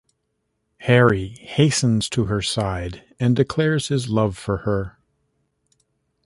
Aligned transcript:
Harry 0.77 1.27
hastens 1.27 2.09
to 2.09 2.25
her 2.25 2.41
side 2.41 3.03
and 3.19 3.35
declares 3.35 3.89
his 3.89 4.09
love 4.09 4.35
for 4.35 4.57
her. 4.65 4.97